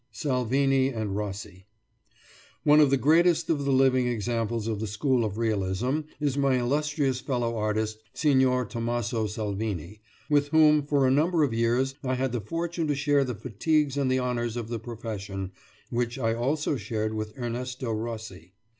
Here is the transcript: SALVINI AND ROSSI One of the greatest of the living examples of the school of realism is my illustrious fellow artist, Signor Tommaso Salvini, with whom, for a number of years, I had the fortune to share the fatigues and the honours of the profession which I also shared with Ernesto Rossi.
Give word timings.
SALVINI 0.11 0.87
AND 0.91 1.15
ROSSI 1.15 1.67
One 2.63 2.79
of 2.79 2.89
the 2.89 2.97
greatest 2.97 3.51
of 3.51 3.65
the 3.65 3.71
living 3.71 4.07
examples 4.07 4.65
of 4.67 4.79
the 4.79 4.87
school 4.87 5.23
of 5.23 5.37
realism 5.37 5.99
is 6.19 6.39
my 6.39 6.57
illustrious 6.57 7.19
fellow 7.19 7.55
artist, 7.55 7.99
Signor 8.15 8.65
Tommaso 8.65 9.27
Salvini, 9.27 10.01
with 10.27 10.47
whom, 10.47 10.81
for 10.87 11.05
a 11.05 11.11
number 11.11 11.43
of 11.43 11.53
years, 11.53 11.93
I 12.03 12.15
had 12.15 12.31
the 12.31 12.41
fortune 12.41 12.87
to 12.87 12.95
share 12.95 13.23
the 13.23 13.35
fatigues 13.35 13.95
and 13.95 14.11
the 14.11 14.19
honours 14.19 14.57
of 14.57 14.69
the 14.69 14.79
profession 14.79 15.51
which 15.91 16.17
I 16.17 16.33
also 16.33 16.77
shared 16.77 17.13
with 17.13 17.37
Ernesto 17.37 17.91
Rossi. 17.93 18.53